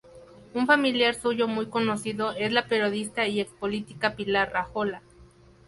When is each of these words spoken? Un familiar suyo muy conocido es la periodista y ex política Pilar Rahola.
Un 0.55 0.65
familiar 0.65 1.13
suyo 1.13 1.47
muy 1.47 1.67
conocido 1.67 2.31
es 2.31 2.51
la 2.51 2.65
periodista 2.65 3.27
y 3.27 3.39
ex 3.39 3.53
política 3.53 4.15
Pilar 4.15 4.51
Rahola. 4.51 5.03